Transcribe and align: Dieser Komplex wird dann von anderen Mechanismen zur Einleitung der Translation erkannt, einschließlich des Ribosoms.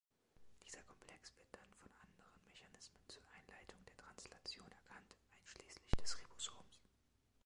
Dieser 0.65 0.81
Komplex 0.81 1.31
wird 1.37 1.45
dann 1.51 1.75
von 1.75 1.91
anderen 2.01 2.41
Mechanismen 2.43 3.03
zur 3.07 3.21
Einleitung 3.37 3.85
der 3.85 3.95
Translation 3.97 4.65
erkannt, 4.71 5.15
einschließlich 5.37 5.91
des 5.95 6.17
Ribosoms. 6.17 6.79